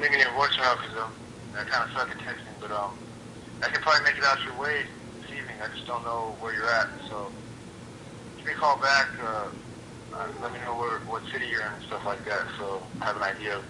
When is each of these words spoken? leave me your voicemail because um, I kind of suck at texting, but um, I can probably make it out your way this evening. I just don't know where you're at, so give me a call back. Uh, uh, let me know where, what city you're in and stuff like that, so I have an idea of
leave 0.00 0.12
me 0.12 0.20
your 0.22 0.32
voicemail 0.36 0.76
because 0.80 0.96
um, 1.02 1.12
I 1.58 1.64
kind 1.68 1.84
of 1.84 1.90
suck 1.96 2.08
at 2.10 2.20
texting, 2.22 2.56
but 2.60 2.70
um, 2.72 2.96
I 3.62 3.68
can 3.68 3.82
probably 3.82 4.04
make 4.04 4.16
it 4.18 4.24
out 4.24 4.38
your 4.46 4.56
way 4.60 4.84
this 5.16 5.28
evening. 5.34 5.56
I 5.60 5.68
just 5.74 5.86
don't 5.86 6.04
know 6.04 6.36
where 6.40 6.54
you're 6.54 6.70
at, 6.70 6.88
so 7.10 7.32
give 8.38 8.46
me 8.46 8.52
a 8.52 8.60
call 8.60 8.78
back. 8.80 9.08
Uh, 9.20 9.48
uh, 10.14 10.28
let 10.42 10.52
me 10.52 10.60
know 10.60 10.76
where, 10.76 11.00
what 11.08 11.22
city 11.32 11.46
you're 11.48 11.64
in 11.64 11.72
and 11.74 11.84
stuff 11.88 12.04
like 12.06 12.24
that, 12.28 12.44
so 12.60 12.84
I 13.00 13.06
have 13.12 13.16
an 13.16 13.24
idea 13.24 13.56
of 13.58 13.64